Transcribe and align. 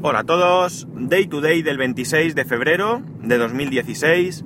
Hola 0.00 0.20
a 0.20 0.24
todos, 0.24 0.86
Day 0.94 1.26
to 1.26 1.40
Day 1.40 1.62
del 1.62 1.76
26 1.76 2.36
de 2.36 2.44
febrero 2.44 3.02
de 3.20 3.36
2016, 3.36 4.44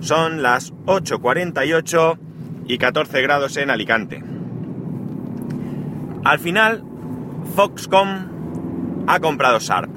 son 0.00 0.42
las 0.42 0.72
8.48 0.86 2.18
y 2.66 2.78
14 2.78 3.20
grados 3.20 3.58
en 3.58 3.68
Alicante. 3.68 4.24
Al 6.24 6.38
final, 6.38 6.82
Foxconn 7.54 9.04
ha 9.06 9.20
comprado 9.20 9.58
Sharp. 9.58 9.90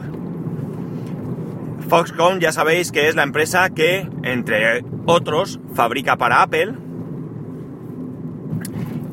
Foxconn 1.88 2.42
ya 2.42 2.52
sabéis 2.52 2.92
que 2.92 3.08
es 3.08 3.16
la 3.16 3.24
empresa 3.24 3.70
que, 3.70 4.06
entre 4.24 4.84
otros, 5.06 5.62
fabrica 5.76 6.18
para 6.18 6.42
Apple. 6.42 6.74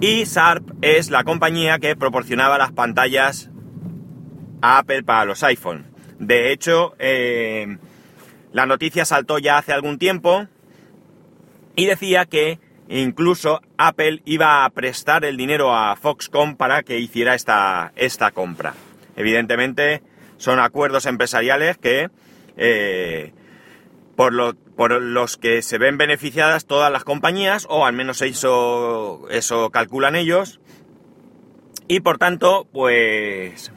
Y 0.01 0.25
Sharp 0.25 0.69
es 0.83 1.11
la 1.11 1.23
compañía 1.23 1.79
que 1.79 1.95
proporcionaba 1.95 2.59
las 2.59 2.73
pantallas 2.73 3.53
Apple 4.67 5.03
para 5.03 5.25
los 5.25 5.43
iPhone. 5.43 5.87
De 6.19 6.53
hecho, 6.53 6.95
eh, 6.99 7.79
la 8.53 8.67
noticia 8.67 9.05
saltó 9.05 9.39
ya 9.39 9.59
hace 9.59 9.73
algún 9.73 9.99
tiempo 9.99 10.47
y 11.75 11.87
decía 11.87 12.25
que 12.25 12.59
incluso 12.89 13.61
Apple 13.77 14.23
iba 14.25 14.65
a 14.65 14.71
prestar 14.71 15.25
el 15.25 15.37
dinero 15.37 15.75
a 15.75 15.97
Foxconn 15.97 16.57
para 16.57 16.83
que 16.83 16.99
hiciera 16.99 17.35
esta, 17.35 17.93
esta 17.97 18.31
compra. 18.31 18.75
Evidentemente 19.17 20.03
son 20.39 20.59
acuerdos 20.59 21.07
empresariales 21.07 21.77
que 21.79 22.11
eh, 22.57 23.33
por, 24.17 24.57
por, 24.77 25.03
los 25.03 25.37
que 25.37 25.61
se 25.63 25.79
ven 25.79 25.99
beneficiadas 25.99 26.67
todas 26.67 26.91
las 26.91 27.05
compañías, 27.05 27.67
o 27.69 27.85
al 27.85 27.93
menos 27.93 28.23
eso, 28.23 29.27
eso 29.31 29.71
calculan 29.71 30.17
ellos, 30.17 30.61
y 31.89 32.01
por 32.01 32.19
tanto, 32.19 32.67
pues 32.73 33.73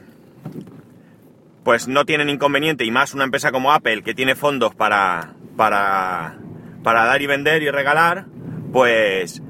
pues 1.64 1.88
no 1.88 2.04
tienen 2.04 2.28
inconveniente, 2.28 2.84
y 2.84 2.90
más 2.90 3.14
una 3.14 3.24
empresa 3.24 3.52
como 3.52 3.72
Apple, 3.72 4.02
que 4.02 4.14
tiene 4.14 4.34
fondos 4.34 4.74
para, 4.74 5.34
para, 5.56 6.38
para 6.82 7.04
dar 7.04 7.20
y 7.22 7.26
vender 7.26 7.62
y 7.62 7.70
regalar, 7.70 8.26
pues 8.72 9.42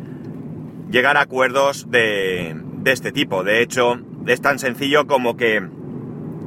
llegar 0.90 1.16
a 1.16 1.22
acuerdos 1.22 1.90
de, 1.90 2.56
de 2.78 2.92
este 2.92 3.12
tipo. 3.12 3.44
De 3.44 3.62
hecho, 3.62 4.00
es 4.26 4.40
tan 4.40 4.58
sencillo 4.58 5.06
como 5.06 5.36
que 5.36 5.62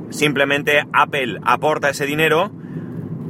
simplemente 0.10 0.86
Apple 0.92 1.40
aporta 1.44 1.90
ese 1.90 2.06
dinero 2.06 2.52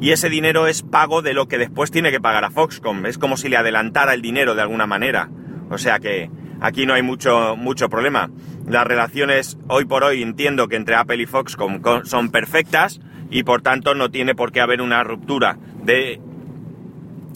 y 0.01 0.11
ese 0.11 0.29
dinero 0.29 0.67
es 0.67 0.83
pago 0.83 1.21
de 1.21 1.33
lo 1.33 1.47
que 1.47 1.57
después 1.57 1.91
tiene 1.91 2.11
que 2.11 2.19
pagar 2.19 2.43
a 2.43 2.51
Foxconn. 2.51 3.05
Es 3.05 3.17
como 3.17 3.37
si 3.37 3.47
le 3.47 3.57
adelantara 3.57 4.13
el 4.13 4.21
dinero 4.21 4.55
de 4.55 4.61
alguna 4.61 4.85
manera. 4.85 5.29
O 5.69 5.77
sea 5.77 5.99
que 5.99 6.29
aquí 6.63 6.85
no 6.85 6.93
hay 6.93 7.03
mucho, 7.03 7.55
mucho 7.57 7.89
problema. 7.89 8.31
Las 8.67 8.87
relaciones 8.87 9.57
hoy 9.67 9.85
por 9.85 10.03
hoy 10.03 10.23
entiendo 10.23 10.69
que 10.69 10.77
entre 10.77 10.95
Apple 10.95 11.21
y 11.21 11.25
Foxconn 11.25 11.81
son 12.05 12.31
perfectas 12.31 13.01
y 13.29 13.43
por 13.43 13.61
tanto 13.61 13.93
no 13.93 14.09
tiene 14.09 14.33
por 14.33 14.51
qué 14.51 14.61
haber 14.61 14.81
una 14.81 15.03
ruptura 15.03 15.57
de, 15.83 16.21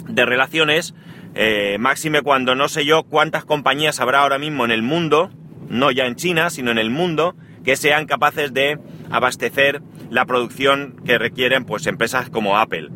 de 0.08 0.26
relaciones. 0.26 0.96
Eh, 1.36 1.78
máxime 1.78 2.22
cuando 2.22 2.56
no 2.56 2.70
sé 2.70 2.86
yo 2.86 3.04
cuántas 3.04 3.44
compañías 3.44 4.00
habrá 4.00 4.22
ahora 4.22 4.40
mismo 4.40 4.64
en 4.64 4.72
el 4.72 4.82
mundo, 4.82 5.30
no 5.70 5.92
ya 5.92 6.06
en 6.06 6.16
China, 6.16 6.50
sino 6.50 6.72
en 6.72 6.78
el 6.78 6.90
mundo, 6.90 7.36
que 7.66 7.76
sean 7.76 8.06
capaces 8.06 8.54
de 8.54 8.80
abastecer 9.12 9.82
la 10.10 10.26
producción 10.26 11.02
que 11.06 11.18
requieren 11.18 11.66
pues 11.66 11.86
empresas 11.86 12.30
como 12.30 12.58
Apple. 12.58 12.90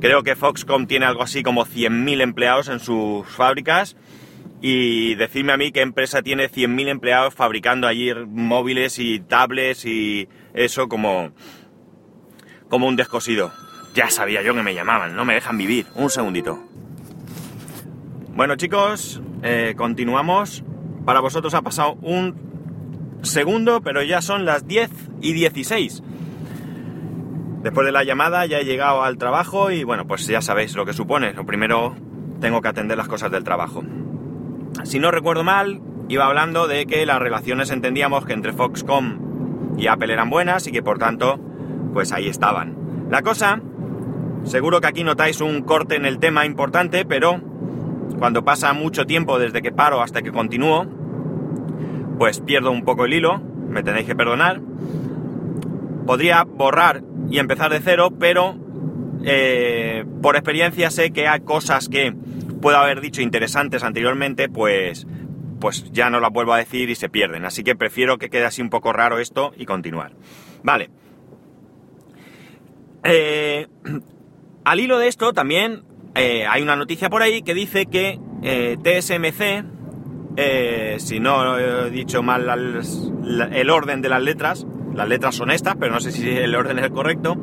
Creo 0.00 0.24
que 0.24 0.34
Foxconn 0.34 0.88
tiene 0.88 1.06
algo 1.06 1.22
así 1.22 1.44
como 1.44 1.64
100.000 1.64 2.20
empleados 2.20 2.68
en 2.68 2.80
sus 2.80 3.24
fábricas 3.28 3.96
y 4.60 5.14
decirme 5.16 5.52
a 5.52 5.56
mí 5.56 5.72
qué 5.72 5.82
empresa 5.82 6.22
tiene 6.22 6.50
100.000 6.50 6.88
empleados 6.88 7.34
fabricando 7.34 7.86
allí 7.86 8.12
móviles 8.26 8.98
y 8.98 9.20
tablets 9.20 9.84
y 9.84 10.28
eso 10.54 10.88
como, 10.88 11.32
como 12.68 12.86
un 12.86 12.96
descosido. 12.96 13.52
Ya 13.94 14.10
sabía 14.10 14.42
yo 14.42 14.54
que 14.54 14.62
me 14.62 14.74
llamaban, 14.74 15.16
no 15.16 15.24
me 15.24 15.34
dejan 15.34 15.58
vivir. 15.58 15.86
Un 15.94 16.10
segundito. 16.10 16.58
Bueno 18.34 18.56
chicos, 18.56 19.22
eh, 19.42 19.74
continuamos. 19.76 20.62
Para 21.04 21.20
vosotros 21.20 21.54
ha 21.54 21.62
pasado 21.62 21.94
un 22.02 23.20
segundo, 23.22 23.80
pero 23.80 24.02
ya 24.02 24.20
son 24.20 24.44
las 24.44 24.66
10 24.66 24.90
y 25.22 25.32
16. 25.32 26.02
Después 27.62 27.86
de 27.86 27.92
la 27.92 28.04
llamada 28.04 28.46
ya 28.46 28.58
he 28.58 28.64
llegado 28.64 29.02
al 29.02 29.18
trabajo 29.18 29.70
y 29.70 29.84
bueno, 29.84 30.06
pues 30.06 30.26
ya 30.26 30.40
sabéis 30.40 30.74
lo 30.76 30.84
que 30.84 30.92
supone. 30.92 31.32
Lo 31.32 31.46
primero 31.46 31.96
tengo 32.40 32.60
que 32.60 32.68
atender 32.68 32.96
las 32.96 33.08
cosas 33.08 33.30
del 33.30 33.44
trabajo. 33.44 33.82
Si 34.84 34.98
no 34.98 35.10
recuerdo 35.10 35.44
mal, 35.44 35.80
iba 36.08 36.26
hablando 36.26 36.66
de 36.68 36.86
que 36.86 37.06
las 37.06 37.18
relaciones 37.18 37.70
entendíamos 37.70 38.24
que 38.24 38.32
entre 38.32 38.52
Foxconn 38.52 39.74
y 39.78 39.88
Apple 39.88 40.12
eran 40.12 40.30
buenas 40.30 40.66
y 40.66 40.72
que 40.72 40.82
por 40.82 40.98
tanto, 40.98 41.38
pues 41.92 42.12
ahí 42.12 42.28
estaban. 42.28 42.76
La 43.10 43.22
cosa, 43.22 43.60
seguro 44.44 44.80
que 44.80 44.86
aquí 44.86 45.04
notáis 45.04 45.40
un 45.40 45.62
corte 45.62 45.96
en 45.96 46.04
el 46.04 46.18
tema 46.18 46.46
importante, 46.46 47.04
pero 47.04 47.40
cuando 48.18 48.44
pasa 48.44 48.72
mucho 48.72 49.06
tiempo 49.06 49.38
desde 49.38 49.62
que 49.62 49.72
paro 49.72 50.02
hasta 50.02 50.22
que 50.22 50.32
continúo, 50.32 50.86
pues 52.18 52.40
pierdo 52.40 52.70
un 52.70 52.84
poco 52.84 53.04
el 53.04 53.14
hilo, 53.14 53.40
me 53.68 53.82
tenéis 53.82 54.06
que 54.06 54.16
perdonar. 54.16 54.60
Podría 56.06 56.44
borrar 56.44 57.02
y 57.30 57.38
empezar 57.38 57.72
de 57.72 57.80
cero, 57.80 58.12
pero 58.18 58.56
eh, 59.24 60.04
por 60.22 60.36
experiencia 60.36 60.90
sé 60.90 61.10
que 61.10 61.26
hay 61.26 61.40
cosas 61.40 61.88
que 61.88 62.14
puedo 62.66 62.78
haber 62.78 63.00
dicho 63.00 63.22
interesantes 63.22 63.84
anteriormente, 63.84 64.48
pues, 64.48 65.06
pues 65.60 65.84
ya 65.92 66.10
no 66.10 66.18
las 66.18 66.32
vuelvo 66.32 66.52
a 66.52 66.58
decir 66.58 66.90
y 66.90 66.96
se 66.96 67.08
pierden. 67.08 67.44
Así 67.44 67.62
que 67.62 67.76
prefiero 67.76 68.18
que 68.18 68.28
quede 68.28 68.44
así 68.44 68.60
un 68.60 68.70
poco 68.70 68.92
raro 68.92 69.20
esto 69.20 69.52
y 69.56 69.66
continuar. 69.66 70.14
Vale. 70.64 70.90
Eh, 73.04 73.68
al 74.64 74.80
hilo 74.80 74.98
de 74.98 75.06
esto 75.06 75.32
también 75.32 75.84
eh, 76.16 76.44
hay 76.44 76.60
una 76.60 76.74
noticia 76.74 77.08
por 77.08 77.22
ahí 77.22 77.42
que 77.42 77.54
dice 77.54 77.86
que 77.86 78.18
eh, 78.42 78.76
TSMC, 78.82 79.64
si 80.98 81.20
no 81.20 81.58
he 81.60 81.88
dicho 81.90 82.24
mal 82.24 82.82
el 83.52 83.70
orden 83.70 84.02
de 84.02 84.08
las 84.08 84.22
letras, 84.22 84.66
las 84.92 85.08
letras 85.08 85.36
son 85.36 85.52
estas, 85.52 85.76
pero 85.76 85.92
no 85.92 86.00
sé 86.00 86.10
si 86.10 86.28
el 86.28 86.52
orden 86.56 86.80
es 86.80 86.86
el 86.86 86.90
correcto, 86.90 87.36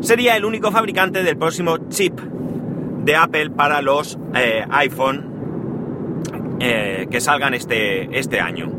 sería 0.00 0.34
el 0.34 0.44
único 0.44 0.72
fabricante 0.72 1.22
del 1.22 1.38
próximo 1.38 1.88
chip 1.90 2.18
de 3.08 3.16
Apple 3.16 3.48
para 3.48 3.80
los 3.80 4.18
eh, 4.34 4.66
iPhone 4.68 6.58
eh, 6.60 7.06
que 7.10 7.22
salgan 7.22 7.54
este, 7.54 8.18
este 8.18 8.38
año. 8.38 8.70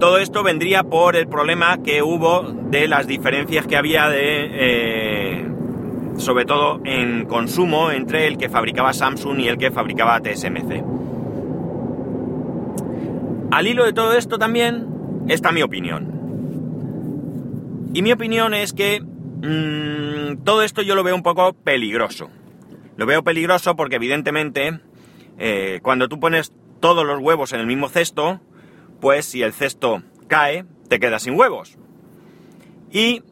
Todo 0.00 0.18
esto 0.18 0.42
vendría 0.42 0.82
por 0.82 1.14
el 1.14 1.28
problema 1.28 1.78
que 1.84 2.02
hubo 2.02 2.42
de 2.42 2.88
las 2.88 3.06
diferencias 3.06 3.68
que 3.68 3.76
había 3.76 4.08
de, 4.08 4.48
eh, 4.50 5.46
sobre 6.16 6.44
todo 6.44 6.80
en 6.84 7.26
consumo, 7.26 7.92
entre 7.92 8.26
el 8.26 8.36
que 8.36 8.48
fabricaba 8.48 8.92
Samsung 8.92 9.38
y 9.38 9.46
el 9.46 9.56
que 9.56 9.70
fabricaba 9.70 10.18
TSMC. 10.18 10.82
Al 13.52 13.68
hilo 13.68 13.84
de 13.84 13.92
todo 13.92 14.14
esto 14.14 14.36
también 14.40 14.88
está 15.28 15.52
mi 15.52 15.62
opinión. 15.62 16.10
Y 17.94 18.02
mi 18.02 18.10
opinión 18.10 18.52
es 18.52 18.72
que 18.72 19.00
Mm, 19.42 20.44
todo 20.44 20.62
esto 20.62 20.82
yo 20.82 20.94
lo 20.94 21.02
veo 21.02 21.16
un 21.16 21.24
poco 21.24 21.52
peligroso. 21.52 22.30
Lo 22.96 23.06
veo 23.06 23.24
peligroso 23.24 23.74
porque 23.74 23.96
evidentemente 23.96 24.80
eh, 25.38 25.80
cuando 25.82 26.08
tú 26.08 26.20
pones 26.20 26.52
todos 26.80 27.04
los 27.04 27.18
huevos 27.18 27.52
en 27.52 27.60
el 27.60 27.66
mismo 27.66 27.88
cesto, 27.88 28.40
pues 29.00 29.26
si 29.26 29.42
el 29.42 29.52
cesto 29.52 30.02
cae, 30.28 30.64
te 30.88 31.00
quedas 31.00 31.24
sin 31.24 31.34
huevos. 31.34 31.76
Y 32.92 33.22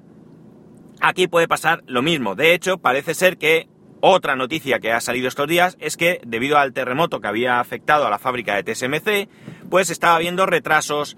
aquí 1.00 1.28
puede 1.28 1.46
pasar 1.46 1.84
lo 1.86 2.02
mismo. 2.02 2.34
De 2.34 2.54
hecho, 2.54 2.78
parece 2.78 3.14
ser 3.14 3.38
que 3.38 3.68
otra 4.00 4.34
noticia 4.34 4.80
que 4.80 4.92
ha 4.92 5.00
salido 5.00 5.28
estos 5.28 5.46
días 5.46 5.76
es 5.78 5.96
que 5.96 6.20
debido 6.26 6.58
al 6.58 6.72
terremoto 6.72 7.20
que 7.20 7.28
había 7.28 7.60
afectado 7.60 8.06
a 8.06 8.10
la 8.10 8.18
fábrica 8.18 8.60
de 8.60 8.64
TSMC, 8.64 9.28
pues 9.68 9.90
estaba 9.90 10.16
habiendo 10.16 10.44
retrasos 10.46 11.16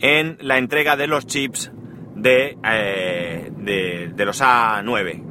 en 0.00 0.36
la 0.40 0.58
entrega 0.58 0.96
de 0.96 1.06
los 1.06 1.26
chips 1.26 1.70
eh, 2.24 3.50
de, 3.56 4.12
de, 4.14 4.24
los 4.24 4.40
A9. 4.40 5.22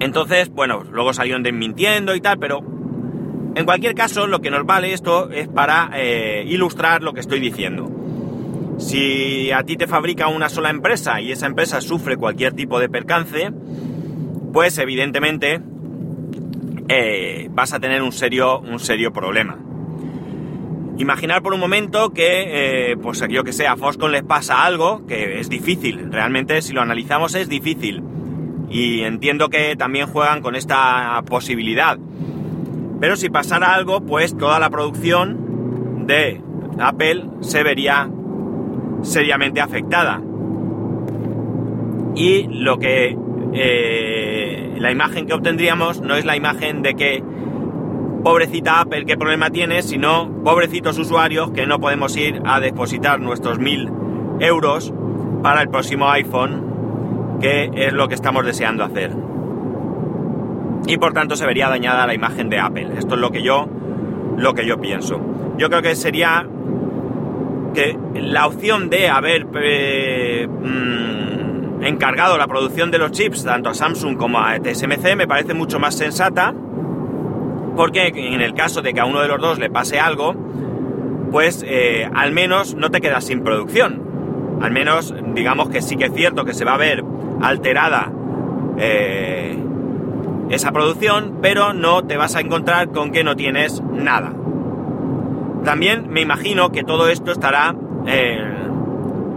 Entonces, 0.00 0.50
bueno, 0.50 0.82
luego 0.90 1.12
salieron 1.12 1.42
desmintiendo 1.42 2.14
y 2.14 2.20
tal, 2.20 2.38
pero 2.38 2.60
en 3.54 3.64
cualquier 3.64 3.94
caso 3.94 4.26
lo 4.26 4.40
que 4.40 4.50
nos 4.50 4.64
vale 4.64 4.92
esto 4.92 5.30
es 5.30 5.48
para 5.48 5.90
eh, 5.94 6.44
ilustrar 6.46 7.02
lo 7.02 7.12
que 7.12 7.20
estoy 7.20 7.40
diciendo. 7.40 7.90
Si 8.78 9.50
a 9.50 9.62
ti 9.64 9.76
te 9.76 9.86
fabrica 9.86 10.28
una 10.28 10.48
sola 10.48 10.70
empresa 10.70 11.20
y 11.20 11.32
esa 11.32 11.46
empresa 11.46 11.80
sufre 11.80 12.16
cualquier 12.16 12.54
tipo 12.54 12.80
de 12.80 12.88
percance, 12.88 13.50
pues 14.52 14.78
evidentemente 14.78 15.60
eh, 16.88 17.48
vas 17.50 17.72
a 17.72 17.80
tener 17.80 18.02
un 18.02 18.12
serio, 18.12 18.60
un 18.60 18.78
serio 18.78 19.12
problema. 19.12 19.58
Imaginar 21.00 21.40
por 21.40 21.54
un 21.54 21.60
momento 21.60 22.10
que, 22.10 22.90
eh, 22.90 22.96
pues 22.98 23.24
yo 23.30 23.42
que 23.42 23.54
sé, 23.54 23.66
a 23.66 23.74
Foscon 23.76 24.12
les 24.12 24.22
pasa 24.22 24.66
algo, 24.66 25.06
que 25.06 25.40
es 25.40 25.48
difícil, 25.48 26.12
realmente 26.12 26.60
si 26.60 26.74
lo 26.74 26.82
analizamos 26.82 27.34
es 27.34 27.48
difícil. 27.48 28.02
Y 28.68 29.00
entiendo 29.00 29.48
que 29.48 29.76
también 29.76 30.08
juegan 30.08 30.42
con 30.42 30.56
esta 30.56 31.22
posibilidad. 31.26 31.98
Pero 33.00 33.16
si 33.16 33.30
pasara 33.30 33.74
algo, 33.74 34.02
pues 34.02 34.36
toda 34.36 34.60
la 34.60 34.68
producción 34.68 36.06
de 36.06 36.42
Apple 36.78 37.24
se 37.40 37.62
vería 37.62 38.10
seriamente 39.00 39.62
afectada. 39.62 40.20
y 42.14 42.42
lo 42.48 42.78
que 42.78 43.16
eh, 43.54 44.76
la 44.78 44.90
imagen 44.90 45.26
que 45.26 45.32
obtendríamos 45.32 46.02
no 46.02 46.14
es 46.16 46.26
la 46.26 46.36
imagen 46.36 46.82
de 46.82 46.94
que 46.94 47.22
pobrecita 48.22 48.80
Apple 48.80 49.04
qué 49.06 49.16
problema 49.16 49.50
tiene, 49.50 49.82
sino 49.82 50.30
pobrecitos 50.44 50.98
usuarios 50.98 51.50
que 51.50 51.66
no 51.66 51.80
podemos 51.80 52.16
ir 52.16 52.40
a 52.44 52.60
depositar 52.60 53.20
nuestros 53.20 53.58
mil 53.58 53.90
euros 54.40 54.92
para 55.42 55.62
el 55.62 55.68
próximo 55.68 56.08
iPhone, 56.10 57.38
que 57.40 57.70
es 57.74 57.92
lo 57.92 58.08
que 58.08 58.14
estamos 58.14 58.44
deseando 58.44 58.84
hacer. 58.84 59.12
Y 60.86 60.96
por 60.96 61.12
tanto 61.12 61.36
se 61.36 61.46
vería 61.46 61.68
dañada 61.68 62.06
la 62.06 62.14
imagen 62.14 62.48
de 62.48 62.58
Apple. 62.58 62.88
Esto 62.96 63.14
es 63.14 63.20
lo 63.20 63.30
que 63.30 63.42
yo, 63.42 63.68
lo 64.36 64.54
que 64.54 64.66
yo 64.66 64.80
pienso. 64.80 65.20
Yo 65.56 65.68
creo 65.68 65.82
que 65.82 65.94
sería 65.94 66.46
que 67.74 67.96
la 68.14 68.46
opción 68.46 68.90
de 68.90 69.08
haber 69.08 69.46
eh, 69.62 70.48
mm, 70.48 71.84
encargado 71.84 72.36
la 72.36 72.46
producción 72.46 72.90
de 72.90 72.98
los 72.98 73.12
chips 73.12 73.44
tanto 73.44 73.70
a 73.70 73.74
Samsung 73.74 74.16
como 74.16 74.38
a 74.40 74.58
TSMC 74.58 75.16
me 75.16 75.28
parece 75.28 75.54
mucho 75.54 75.78
más 75.78 75.94
sensata 75.94 76.54
porque 77.76 78.08
en 78.14 78.40
el 78.40 78.54
caso 78.54 78.82
de 78.82 78.92
que 78.92 79.00
a 79.00 79.04
uno 79.04 79.20
de 79.20 79.28
los 79.28 79.40
dos 79.40 79.58
le 79.58 79.70
pase 79.70 79.98
algo, 79.98 80.34
pues 81.30 81.64
eh, 81.66 82.08
al 82.12 82.32
menos 82.32 82.74
no 82.74 82.90
te 82.90 83.00
quedas 83.00 83.24
sin 83.24 83.42
producción. 83.42 84.58
Al 84.60 84.72
menos 84.72 85.14
digamos 85.34 85.70
que 85.70 85.80
sí 85.80 85.96
que 85.96 86.06
es 86.06 86.14
cierto 86.14 86.44
que 86.44 86.54
se 86.54 86.64
va 86.64 86.74
a 86.74 86.78
ver 86.78 87.04
alterada 87.40 88.12
eh, 88.78 89.58
esa 90.50 90.72
producción, 90.72 91.38
pero 91.40 91.72
no 91.72 92.02
te 92.04 92.16
vas 92.16 92.36
a 92.36 92.40
encontrar 92.40 92.90
con 92.90 93.12
que 93.12 93.24
no 93.24 93.36
tienes 93.36 93.80
nada. 93.82 94.32
También 95.64 96.10
me 96.10 96.20
imagino 96.20 96.70
que 96.72 96.82
todo 96.82 97.08
esto 97.08 97.32
estará, 97.32 97.74
eh, 98.06 98.42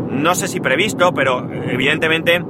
no 0.09 0.35
sé 0.35 0.47
si 0.47 0.59
previsto, 0.59 1.13
pero 1.13 1.47
evidentemente 1.51 2.43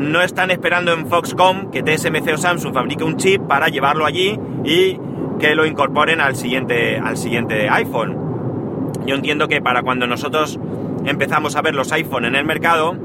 no 0.00 0.22
están 0.22 0.50
esperando 0.50 0.92
en 0.92 1.06
Foxconn 1.06 1.70
que 1.70 1.82
TSMC 1.82 2.32
o 2.32 2.38
Samsung 2.38 2.72
fabrique 2.72 3.04
un 3.04 3.16
chip 3.18 3.42
para 3.42 3.68
llevarlo 3.68 4.06
allí 4.06 4.38
y 4.64 4.98
que 5.38 5.54
lo 5.54 5.66
incorporen 5.66 6.20
al 6.20 6.36
siguiente, 6.36 6.98
al 6.98 7.18
siguiente 7.18 7.68
iPhone. 7.68 8.92
Yo 9.06 9.14
entiendo 9.14 9.46
que 9.46 9.60
para 9.60 9.82
cuando 9.82 10.06
nosotros 10.06 10.58
empezamos 11.04 11.54
a 11.54 11.62
ver 11.62 11.74
los 11.74 11.92
iPhone 11.92 12.24
en 12.24 12.34
el 12.34 12.46
mercado, 12.46 12.96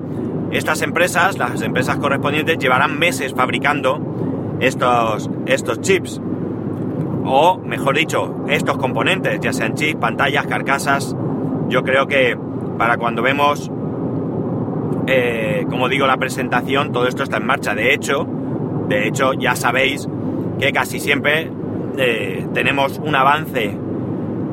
estas 0.51 0.81
empresas, 0.81 1.37
las 1.37 1.61
empresas 1.61 1.97
correspondientes, 1.97 2.57
llevarán 2.59 2.97
meses 2.97 3.33
fabricando 3.33 4.57
estos, 4.61 5.29
estos 5.47 5.81
chips 5.81 6.21
o 7.25 7.57
mejor 7.57 7.97
dicho, 7.97 8.45
estos 8.47 8.77
componentes, 8.77 9.39
ya 9.41 9.51
sean 9.51 9.73
chips, 9.73 9.99
pantallas, 9.99 10.47
carcasas, 10.47 11.15
yo 11.67 11.83
creo 11.83 12.07
que 12.07 12.37
para 12.77 12.97
cuando 12.97 13.21
vemos, 13.21 13.71
eh, 15.07 15.65
como 15.69 15.87
digo, 15.89 16.07
la 16.07 16.17
presentación, 16.17 16.91
todo 16.91 17.07
esto 17.07 17.23
está 17.23 17.37
en 17.37 17.45
marcha. 17.45 17.75
De 17.75 17.93
hecho, 17.93 18.27
de 18.87 19.07
hecho, 19.07 19.33
ya 19.33 19.55
sabéis 19.55 20.07
que 20.59 20.71
casi 20.71 20.99
siempre 20.99 21.51
eh, 21.97 22.45
tenemos 22.53 22.99
un 23.03 23.15
avance 23.15 23.77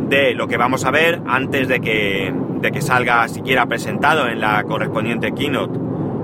de 0.09 0.35
lo 0.35 0.47
que 0.49 0.57
vamos 0.57 0.85
a 0.85 0.91
ver 0.91 1.23
antes 1.27 1.69
de 1.69 1.81
que, 1.81 2.35
de 2.61 2.71
que 2.71 2.83
salga 2.83 3.27
siquiera 3.29 3.67
presentado 3.67 4.29
en 4.29 4.41
la 4.41 4.63
correspondiente 4.65 5.33
keynote. 5.33 5.79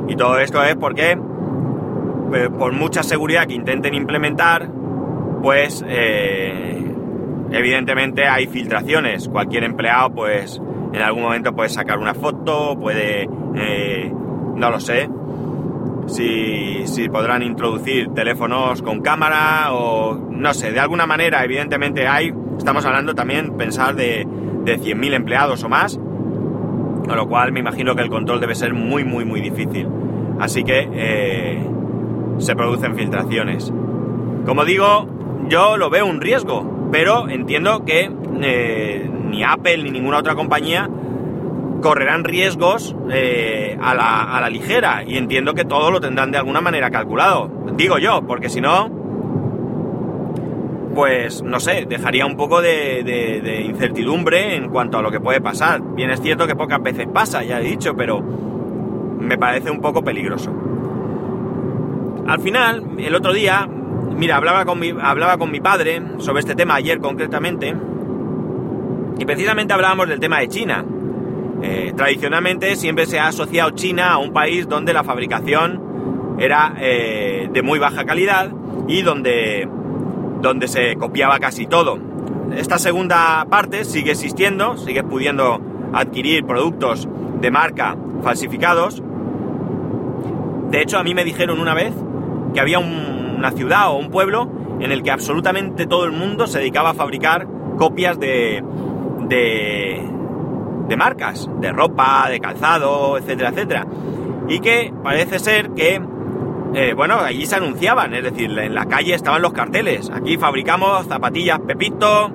Y 0.08 0.16
todo 0.16 0.38
esto 0.38 0.62
es 0.62 0.76
porque, 0.76 1.12
eh, 1.12 2.48
por 2.58 2.72
mucha 2.72 3.02
seguridad 3.02 3.46
que 3.46 3.54
intenten 3.54 3.94
implementar, 3.94 4.68
pues 5.42 5.84
evidentemente 7.50 8.26
hay 8.26 8.46
filtraciones. 8.46 9.28
Cualquier 9.28 9.64
empleado, 9.64 10.10
pues 10.10 10.60
en 10.92 11.02
algún 11.02 11.22
momento 11.22 11.54
puede 11.54 11.68
sacar 11.68 11.98
una 11.98 12.14
foto, 12.14 12.78
puede, 12.78 13.28
eh, 13.54 14.12
no 14.56 14.70
lo 14.70 14.80
sé, 14.80 15.08
si, 16.06 16.86
si, 16.86 17.08
podrán 17.08 17.42
introducir 17.42 18.08
teléfonos 18.14 18.80
con 18.82 19.00
cámara 19.00 19.74
o 19.74 20.14
no 20.14 20.54
sé, 20.54 20.72
de 20.72 20.80
alguna 20.80 21.06
manera, 21.06 21.44
evidentemente 21.44 22.08
hay, 22.08 22.32
estamos 22.56 22.84
hablando 22.84 23.14
también, 23.14 23.56
pensar 23.56 23.94
de, 23.94 24.26
de 24.64 24.78
100.000 24.78 25.14
empleados 25.14 25.62
o 25.64 25.68
más, 25.68 25.96
con 25.96 27.16
lo 27.16 27.28
cual 27.28 27.52
me 27.52 27.60
imagino 27.60 27.94
que 27.94 28.02
el 28.02 28.08
control 28.08 28.40
debe 28.40 28.54
ser 28.54 28.74
muy, 28.74 29.04
muy, 29.04 29.24
muy 29.24 29.40
difícil. 29.40 29.88
Así 30.38 30.62
que 30.62 30.88
eh, 30.92 31.58
se 32.38 32.54
producen 32.54 32.94
filtraciones. 32.94 33.72
Como 34.46 34.64
digo, 34.64 35.06
yo 35.48 35.76
lo 35.76 35.90
veo 35.90 36.06
un 36.06 36.20
riesgo, 36.20 36.88
pero 36.92 37.28
entiendo 37.28 37.84
que 37.84 38.10
eh, 38.40 39.10
ni 39.28 39.44
Apple 39.44 39.78
ni 39.78 39.90
ninguna 39.90 40.18
otra 40.18 40.34
compañía 40.34 40.88
correrán 41.80 42.24
riesgos 42.24 42.96
eh, 43.10 43.78
a, 43.80 43.94
la, 43.94 44.50
ligera 44.50 45.04
y 45.06 45.16
entiendo 45.16 45.54
que 45.54 45.64
todo 45.64 45.90
lo 45.90 46.00
tendrán 46.00 46.32
de 46.32 46.38
alguna 46.38 46.60
manera 46.60 46.90
calculado. 46.90 47.50
Digo 47.76 47.98
yo, 47.98 48.22
porque 48.26 48.48
si 48.48 48.60
no, 48.60 48.90
pues 50.94 51.42
no 51.42 51.60
sé, 51.60 51.86
dejaría 51.88 52.26
un 52.26 52.36
poco 52.36 52.60
de, 52.60 53.64
incertidumbre 53.64 54.56
en 54.56 54.70
cuanto 54.70 54.98
a 54.98 55.02
lo 55.02 55.10
que 55.10 55.20
puede 55.20 55.40
pasar. 55.40 55.80
Bien 55.94 56.10
es 56.10 56.20
cierto 56.20 56.46
que 56.46 56.56
pocas 56.56 56.82
veces 56.82 57.06
pasa, 57.12 57.44
ya 57.44 57.60
he 57.60 57.64
dicho, 57.64 57.94
pero 57.96 58.20
me 58.20 59.38
parece 59.38 59.70
un 59.70 59.80
poco 59.80 60.02
peligroso. 60.02 60.52
Al 62.26 62.40
final, 62.40 62.84
el 62.98 63.14
otro 63.14 63.32
día, 63.32 63.68
Mira, 64.18 64.36
hablaba 64.36 64.64
con, 64.64 64.80
hablaba 65.00 65.38
con 65.38 65.52
mi 65.52 65.60
padre 65.60 66.02
sobre 66.18 66.40
este 66.40 66.56
tema 66.56 66.74
ayer 66.74 66.98
concretamente, 66.98 67.76
y 69.18 69.24
precisamente 69.24 69.72
hablábamos 69.72 70.08
del 70.08 70.20
tema 70.20 70.40
de 70.40 70.48
China. 70.48 70.84
Eh, 71.62 71.92
tradicionalmente 71.96 72.76
siempre 72.76 73.06
se 73.06 73.18
ha 73.18 73.28
asociado 73.28 73.70
China 73.70 74.12
a 74.12 74.18
un 74.18 74.32
país 74.32 74.68
donde 74.68 74.92
la 74.92 75.02
fabricación 75.02 76.36
era 76.38 76.74
eh, 76.78 77.48
de 77.52 77.62
muy 77.62 77.78
baja 77.78 78.04
calidad 78.04 78.50
y 78.86 79.02
donde, 79.02 79.68
donde 80.40 80.68
se 80.68 80.96
copiaba 80.96 81.38
casi 81.38 81.66
todo. 81.66 81.98
Esta 82.56 82.78
segunda 82.78 83.44
parte 83.50 83.84
sigue 83.84 84.12
existiendo, 84.12 84.76
sigue 84.76 85.02
pudiendo 85.02 85.60
adquirir 85.92 86.44
productos 86.44 87.08
de 87.40 87.50
marca 87.50 87.96
falsificados. 88.22 89.02
De 90.70 90.80
hecho, 90.80 90.98
a 90.98 91.02
mí 91.02 91.14
me 91.14 91.24
dijeron 91.24 91.60
una 91.60 91.74
vez 91.74 91.92
que 92.54 92.60
había 92.60 92.78
un 92.78 93.18
una 93.38 93.52
ciudad 93.52 93.90
o 93.90 93.94
un 93.94 94.10
pueblo 94.10 94.50
en 94.80 94.92
el 94.92 95.02
que 95.02 95.10
absolutamente 95.10 95.86
todo 95.86 96.04
el 96.04 96.12
mundo 96.12 96.46
se 96.46 96.58
dedicaba 96.58 96.90
a 96.90 96.94
fabricar 96.94 97.46
copias 97.78 98.18
de, 98.18 98.62
de, 99.28 100.02
de 100.88 100.96
marcas, 100.96 101.48
de 101.60 101.72
ropa, 101.72 102.28
de 102.30 102.40
calzado, 102.40 103.18
etcétera, 103.18 103.50
etcétera. 103.50 103.86
Y 104.48 104.60
que 104.60 104.92
parece 105.02 105.38
ser 105.38 105.70
que, 105.70 106.00
eh, 106.74 106.94
bueno, 106.94 107.18
allí 107.18 107.46
se 107.46 107.56
anunciaban, 107.56 108.14
es 108.14 108.24
decir, 108.24 108.58
en 108.58 108.74
la 108.74 108.86
calle 108.86 109.14
estaban 109.14 109.42
los 109.42 109.52
carteles, 109.52 110.10
aquí 110.10 110.36
fabricamos 110.36 111.06
zapatillas 111.06 111.60
Pepito, 111.60 112.30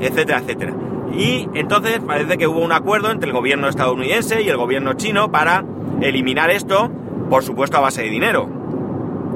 etcétera, 0.00 0.38
etcétera. 0.38 0.74
Y 1.16 1.48
entonces 1.54 2.00
parece 2.00 2.38
que 2.38 2.46
hubo 2.46 2.60
un 2.60 2.72
acuerdo 2.72 3.10
entre 3.10 3.28
el 3.28 3.34
gobierno 3.34 3.68
estadounidense 3.68 4.42
y 4.42 4.48
el 4.48 4.56
gobierno 4.56 4.94
chino 4.94 5.30
para 5.30 5.64
eliminar 6.00 6.50
esto, 6.50 6.90
por 7.30 7.42
supuesto 7.42 7.76
a 7.78 7.80
base 7.80 8.02
de 8.02 8.10
dinero 8.10 8.64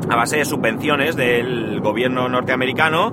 a 0.09 0.17
base 0.17 0.38
de 0.38 0.45
subvenciones 0.45 1.17
del 1.17 1.81
gobierno 1.81 2.29
norteamericano 2.29 3.12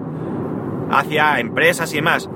hacia 0.92 1.40
empresas 1.40 1.92
y 1.94 1.98
demás. 1.98 2.30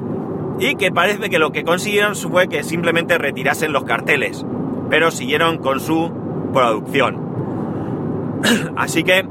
Y 0.59 0.75
que 0.75 0.91
parece 0.91 1.29
que 1.29 1.39
lo 1.39 1.51
que 1.51 1.63
consiguieron 1.63 2.15
fue 2.15 2.47
que 2.49 2.63
simplemente 2.63 3.17
retirasen 3.17 3.71
los 3.71 3.85
carteles, 3.85 4.45
pero 4.89 5.09
siguieron 5.09 5.57
con 5.57 5.79
su 5.79 6.11
producción. 6.53 8.41
Así 8.75 9.03
que 9.03 9.25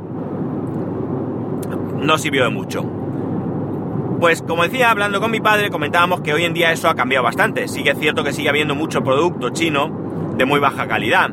no 2.00 2.16
sirvió 2.18 2.44
de 2.44 2.50
mucho. 2.50 2.84
Pues 4.20 4.42
como 4.42 4.64
decía, 4.64 4.90
hablando 4.90 5.20
con 5.20 5.30
mi 5.30 5.40
padre, 5.40 5.70
comentábamos 5.70 6.22
que 6.22 6.32
hoy 6.32 6.44
en 6.44 6.54
día 6.54 6.72
eso 6.72 6.88
ha 6.88 6.94
cambiado 6.94 7.24
bastante. 7.24 7.68
Sí 7.68 7.84
que 7.84 7.90
es 7.90 7.98
cierto 7.98 8.24
que 8.24 8.32
sigue 8.32 8.48
habiendo 8.48 8.74
mucho 8.74 9.04
producto 9.04 9.50
chino 9.50 9.90
de 10.36 10.44
muy 10.44 10.58
baja 10.58 10.88
calidad. 10.88 11.30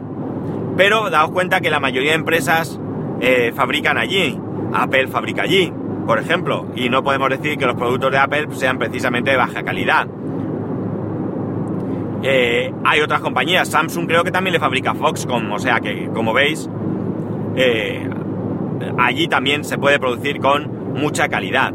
Pero 0.78 1.10
daos 1.10 1.32
cuenta 1.32 1.62
que 1.62 1.70
la 1.70 1.80
mayoría 1.80 2.12
de 2.12 2.18
empresas 2.18 2.80
eh, 3.22 3.54
fabrican 3.56 3.98
allí. 3.98 4.40
Apple 4.74 5.08
fabrica 5.08 5.44
allí, 5.44 5.72
por 6.06 6.20
ejemplo, 6.20 6.68
y 6.76 6.90
no 6.90 7.04
podemos 7.04 7.30
decir 7.30 7.58
que 7.58 7.66
los 7.66 7.76
productos 7.76 8.12
de 8.12 8.18
Apple 8.18 8.48
sean 8.52 8.78
precisamente 8.78 9.32
de 9.32 9.38
baja 9.38 9.64
calidad. 9.64 10.08
Eh, 12.24 12.74
hay 12.84 13.02
otras 13.02 13.22
compañías, 13.22 13.70
Samsung 13.70 14.08
creo 14.08 14.24
que 14.24 14.32
también 14.32 14.54
le 14.54 14.60
fabrica 14.60 14.96
Foxconn, 14.96 15.52
o 15.52 15.60
sea 15.60 15.80
que 15.80 16.10
como 16.14 16.34
veis, 16.34 16.70
eh, 17.56 18.10
allí 18.98 19.28
también 19.28 19.64
se 19.64 19.78
puede 19.78 20.00
producir 20.00 20.40
con 20.40 20.94
mucha 20.94 21.30
calidad. 21.30 21.74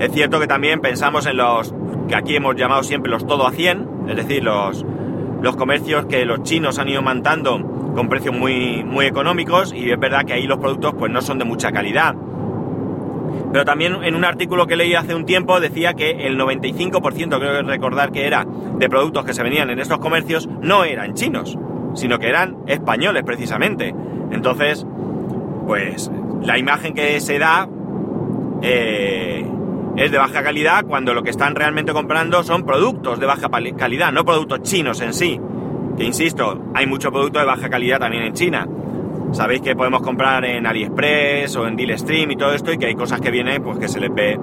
Es 0.00 0.12
cierto 0.12 0.40
que 0.40 0.46
también 0.46 0.80
pensamos 0.80 1.26
en 1.26 1.36
los 1.36 1.74
que 2.08 2.16
aquí 2.16 2.34
hemos 2.36 2.56
llamado 2.56 2.82
siempre 2.82 3.10
los 3.10 3.26
todo 3.26 3.46
a 3.46 3.52
100, 3.52 3.88
es 4.08 4.16
decir, 4.16 4.42
los, 4.42 4.84
los 5.40 5.56
comercios 5.56 6.06
que 6.06 6.24
los 6.24 6.42
chinos 6.42 6.78
han 6.78 6.88
ido 6.88 7.02
mantando 7.02 7.92
con 7.94 8.08
precios 8.08 8.36
muy, 8.36 8.82
muy 8.82 9.06
económicos 9.06 9.72
y 9.72 9.90
es 9.90 9.98
verdad 9.98 10.24
que 10.24 10.32
ahí 10.32 10.46
los 10.46 10.58
productos 10.58 10.94
pues 10.98 11.12
no 11.12 11.22
son 11.22 11.38
de 11.38 11.44
mucha 11.44 11.70
calidad. 11.70 12.14
Pero 13.52 13.64
también 13.64 14.02
en 14.02 14.14
un 14.14 14.24
artículo 14.24 14.66
que 14.66 14.76
leí 14.76 14.94
hace 14.94 15.14
un 15.14 15.26
tiempo 15.26 15.60
decía 15.60 15.94
que 15.94 16.26
el 16.26 16.38
95%, 16.38 17.38
creo 17.38 17.62
recordar 17.62 18.10
que 18.10 18.26
era, 18.26 18.46
de 18.78 18.88
productos 18.88 19.24
que 19.24 19.34
se 19.34 19.42
venían 19.42 19.70
en 19.70 19.78
estos 19.78 19.98
comercios 19.98 20.48
no 20.60 20.84
eran 20.84 21.14
chinos. 21.14 21.58
sino 21.94 22.18
que 22.18 22.28
eran 22.28 22.56
españoles 22.66 23.22
precisamente. 23.22 23.94
Entonces, 24.32 24.84
pues 25.66 26.10
la 26.42 26.58
imagen 26.58 26.92
que 26.92 27.20
se 27.20 27.38
da 27.38 27.68
eh, 28.62 29.46
es 29.96 30.10
de 30.10 30.18
baja 30.18 30.42
calidad 30.42 30.84
cuando 30.84 31.14
lo 31.14 31.22
que 31.22 31.30
están 31.30 31.54
realmente 31.54 31.92
comprando 31.92 32.42
son 32.42 32.64
productos 32.64 33.20
de 33.20 33.26
baja 33.26 33.48
calidad, 33.76 34.12
no 34.12 34.24
productos 34.24 34.62
chinos 34.62 35.00
en 35.00 35.14
sí. 35.14 35.40
Que 35.96 36.04
insisto, 36.04 36.60
hay 36.74 36.86
mucho 36.86 37.12
producto 37.12 37.38
de 37.38 37.44
baja 37.44 37.68
calidad 37.68 38.00
también 38.00 38.24
en 38.24 38.32
China. 38.34 38.66
Sabéis 39.34 39.62
que 39.62 39.74
podemos 39.74 40.00
comprar 40.00 40.44
en 40.44 40.64
AliExpress 40.64 41.56
o 41.56 41.66
en 41.66 41.74
Dealstream 41.74 42.30
y 42.30 42.36
todo 42.36 42.52
esto 42.52 42.72
y 42.72 42.78
que 42.78 42.86
hay 42.86 42.94
cosas 42.94 43.20
que 43.20 43.32
vienen 43.32 43.60
pues 43.64 43.78
que 43.78 43.88
se 43.88 43.98
les 43.98 44.14
ve 44.14 44.38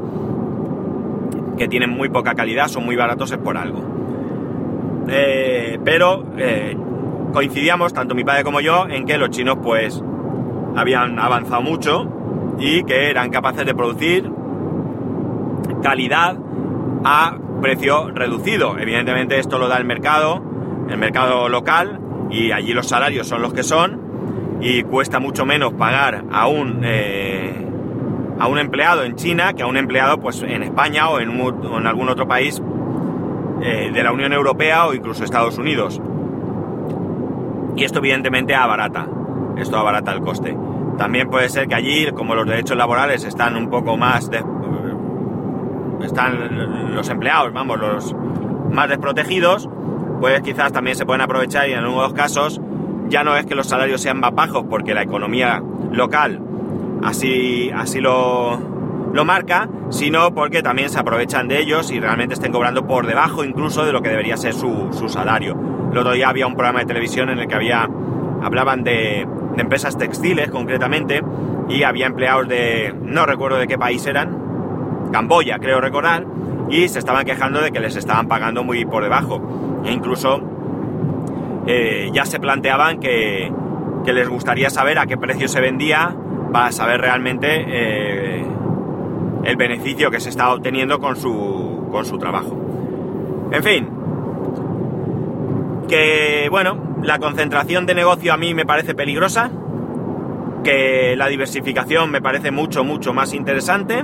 que 1.58 1.70
tienen 1.70 1.92
muy 1.92 2.10
poca 2.10 2.34
calidad, 2.36 2.68
son 2.68 2.84
muy 2.84 2.98
baratos 2.98 3.32
es 3.32 3.38
por 3.38 3.56
algo. 3.56 3.82
Eh, 5.08 5.80
pero 5.86 6.26
eh, 6.38 6.76
coincidíamos, 7.32 7.94
tanto 7.94 8.16
mi 8.16 8.26
padre 8.26 8.44
como 8.44 8.60
yo, 8.60 8.86
en 8.90 9.06
que 9.06 9.18
los 9.18 9.30
chinos 9.30 9.60
pues 9.64 10.04
habían 10.76 11.18
avanzado 11.20 11.62
mucho 11.62 12.56
y 12.60 12.84
que 12.84 13.10
eran 13.10 13.30
capaces 13.30 13.66
de 13.66 13.74
producir 13.74 14.30
calidad 15.82 16.38
a 17.06 17.38
precio 17.62 18.10
reducido. 18.10 18.78
Evidentemente 18.78 19.40
esto 19.40 19.58
lo 19.58 19.70
da 19.70 19.78
el 19.78 19.86
mercado, 19.86 20.44
el 20.90 20.98
mercado 20.98 21.48
local, 21.48 22.02
y 22.30 22.52
allí 22.52 22.74
los 22.74 22.88
salarios 22.88 23.28
son 23.28 23.42
los 23.42 23.54
que 23.54 23.64
son, 23.64 24.01
y 24.62 24.84
cuesta 24.84 25.20
mucho 25.20 25.46
menos 25.46 25.74
pagar 25.74 26.24
a 26.32 26.48
un, 26.48 26.82
eh, 26.84 27.66
a 28.40 28.48
un 28.48 28.60
empleado 28.60 29.04
en 29.04 29.16
China 29.16 29.54
que 29.54 29.64
a 29.64 29.68
un 29.68 29.76
empleado 29.76 30.20
pues, 30.20 30.44
en 30.44 30.62
España 30.64 31.10
o 31.10 31.20
en, 31.20 31.88
algún 31.88 32.10
otro 32.10 32.28
país 32.28 32.62
eh, 33.62 33.92
de 33.92 34.04
la 34.04 34.12
Unión 34.12 34.34
Europea 34.34 34.86
o 34.86 34.94
incluso 34.94 35.24
Estados 35.24 35.58
Unidos. 35.58 36.00
Y 37.76 37.84
esto 37.84 38.00
evidentemente 38.00 38.54
abarata, 38.54 39.08
esto 39.58 39.78
abarata 39.78 40.12
el 40.12 40.22
coste. 40.22 40.56
También 40.98 41.30
puede 41.30 41.50
ser 41.50 41.68
que 41.68 41.74
allí, 41.74 42.12
como 42.12 42.36
los 42.36 42.46
derechos 42.46 42.78
laborales 42.78 43.24
están 43.24 43.56
un 43.56 43.70
poco 43.70 43.98
más 43.98 44.30
están 46.04 46.96
los 46.96 47.10
empleados, 47.10 47.54
vamos, 47.54 47.80
los 47.80 48.16
más 48.72 48.90
desprotegidos, 48.90 49.70
pues 50.20 50.42
quizás 50.42 50.72
también 50.72 50.96
se 50.96 51.06
pueden 51.06 51.22
aprovechar 51.22 51.70
y 51.70 51.74
en 51.74 51.80
algunos 51.80 52.14
casos 52.14 52.62
ya 53.12 53.24
no 53.24 53.36
es 53.36 53.46
que 53.46 53.54
los 53.54 53.68
salarios 53.68 54.02
sean 54.02 54.20
más 54.20 54.34
bajos 54.34 54.66
porque 54.70 54.94
la 54.94 55.04
economía 55.04 55.62
local 55.92 56.42
así, 57.04 57.70
así 57.76 58.00
lo, 58.00 58.58
lo 59.14 59.26
marca, 59.26 59.70
sino 59.90 60.34
porque 60.34 60.64
también 60.64 60.90
se 60.90 60.98
aprovechan 60.98 61.48
de 61.48 61.60
ellos 61.60 61.92
y 61.92 62.00
realmente 62.00 62.34
estén 62.34 62.52
cobrando 62.52 62.88
por 62.88 63.06
debajo 63.06 63.44
incluso 63.44 63.86
de 63.86 63.92
lo 63.92 64.02
que 64.02 64.10
debería 64.10 64.38
ser 64.38 64.54
su, 64.54 64.90
su 64.92 65.10
salario. 65.10 65.58
El 65.92 65.98
otro 65.98 66.14
día 66.14 66.30
había 66.30 66.48
un 66.48 66.56
programa 66.56 66.80
de 66.80 66.86
televisión 66.86 67.30
en 67.30 67.40
el 67.40 67.48
que 67.48 67.56
hablaban 67.56 68.84
de, 68.84 69.28
de 69.56 69.62
empresas 69.62 69.98
textiles 69.98 70.50
concretamente 70.50 71.22
y 71.68 71.84
había 71.84 72.08
empleados 72.08 72.48
de, 72.48 72.96
no 73.04 73.26
recuerdo 73.26 73.58
de 73.58 73.68
qué 73.68 73.78
país 73.78 74.06
eran, 74.06 75.10
Camboya, 75.12 75.60
creo 75.60 75.82
recordar, 75.82 76.26
y 76.70 76.88
se 76.88 77.00
estaban 77.00 77.26
quejando 77.26 77.62
de 77.62 77.72
que 77.72 77.82
les 77.82 77.98
estaban 77.98 78.30
pagando 78.30 78.64
muy 78.64 78.86
por 78.86 79.04
debajo. 79.04 79.82
E 79.84 79.92
incluso 79.92 80.42
eh, 81.74 82.10
ya 82.12 82.26
se 82.26 82.38
planteaban 82.38 83.00
que, 83.00 83.50
les 84.06 84.28
gustaría 84.28 84.70
saber 84.70 85.00
a 85.00 85.06
qué 85.06 85.16
precio 85.16 85.48
se 85.48 85.62
vendía 85.62 86.14
para 86.52 86.74
saber 86.74 87.00
realmente 87.00 87.48
eh, 87.48 88.46
el 89.46 89.56
beneficio 89.56 90.12
que 90.12 90.20
se 90.20 90.28
estaba 90.28 90.54
obteniendo 90.54 91.00
con 91.00 91.16
su, 91.16 91.88
con 91.90 92.04
su 92.04 92.18
trabajo. 92.18 92.58
En 93.54 93.64
fin, 93.64 93.90
que 95.88 96.50
bueno, 96.52 96.98
la 97.04 97.20
concentración 97.20 97.86
de 97.86 97.96
negocio 97.96 98.34
a 98.34 98.38
mí 98.38 98.54
me 98.54 98.66
parece 98.66 98.94
peligrosa, 98.94 99.50
que 100.66 101.16
la 101.16 101.28
diversificación 101.28 102.12
me 102.12 102.22
parece 102.22 102.52
mucho, 102.52 102.84
mucho 102.84 103.14
más 103.14 103.34
interesante 103.34 104.04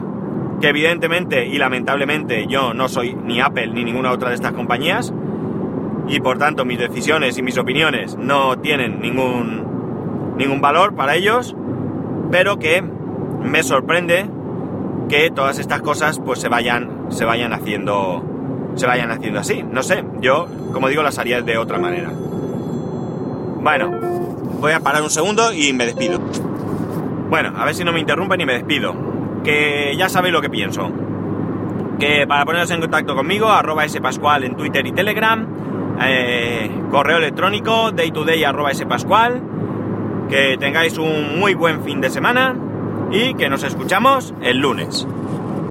que 0.62 0.69
evidentemente 0.69 1.45
y 1.45 1.57
lamentablemente 1.57 2.47
yo 2.47 2.74
no 2.74 2.88
soy 2.88 3.13
ni 3.13 3.41
Apple 3.41 3.67
ni 3.67 3.83
ninguna 3.83 4.12
otra 4.12 4.29
de 4.29 4.36
estas 4.36 4.53
compañías 4.53 5.13
y 6.07 6.19
por 6.19 6.37
tanto 6.37 6.65
mis 6.65 6.79
decisiones 6.79 7.37
y 7.37 7.41
mis 7.41 7.57
opiniones 7.57 8.17
no 8.17 8.57
tienen 8.59 8.99
ningún, 9.01 10.35
ningún 10.37 10.61
valor 10.61 10.95
para 10.95 11.15
ellos, 11.15 11.55
pero 12.31 12.57
que 12.59 12.81
me 12.81 13.63
sorprende 13.63 14.29
que 15.09 15.29
todas 15.31 15.59
estas 15.59 15.81
cosas 15.81 16.19
pues 16.19 16.39
se 16.39 16.49
vayan, 16.49 17.07
se 17.09 17.25
vayan 17.25 17.53
haciendo 17.53 18.23
se 18.75 18.85
vayan 18.85 19.09
haciendo 19.09 19.39
así. 19.39 19.63
No 19.63 19.81
sé, 19.81 20.03
yo 20.21 20.47
como 20.71 20.87
digo 20.89 21.01
las 21.01 21.17
haría 21.17 21.41
de 21.41 21.57
otra 21.57 21.79
manera. 21.79 22.11
Bueno, 23.59 23.91
voy 24.59 24.71
a 24.71 24.79
parar 24.79 25.01
un 25.01 25.09
segundo 25.09 25.53
y 25.53 25.73
me 25.73 25.85
despido. 25.85 26.19
Bueno, 27.29 27.53
a 27.57 27.65
ver 27.65 27.75
si 27.75 27.83
no 27.83 27.91
me 27.91 27.99
interrumpen 27.99 28.39
y 28.39 28.45
me 28.45 28.53
despido 28.53 28.95
que 29.43 29.95
ya 29.97 30.09
sabéis 30.09 30.33
lo 30.33 30.41
que 30.41 30.49
pienso. 30.49 30.91
Que 31.99 32.27
para 32.27 32.45
poneros 32.45 32.69
en 32.71 32.81
contacto 32.81 33.15
conmigo, 33.15 33.47
arroba 33.47 33.87
spascual 33.87 34.43
en 34.43 34.55
Twitter 34.55 34.85
y 34.85 34.91
Telegram, 34.91 35.47
eh, 36.01 36.69
correo 36.91 37.17
electrónico 37.17 37.91
daytoday 37.91 38.43
arroba 38.43 38.73
spascual, 38.73 39.41
que 40.29 40.57
tengáis 40.57 40.97
un 40.97 41.39
muy 41.39 41.53
buen 41.53 41.83
fin 41.83 42.01
de 42.01 42.09
semana 42.09 42.55
y 43.11 43.33
que 43.35 43.49
nos 43.49 43.63
escuchamos 43.63 44.33
el 44.41 44.57
lunes. 44.57 45.07